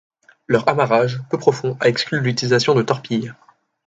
[0.47, 3.33] Leur amarrage peu profond a exclu l'utilisation de torpilles.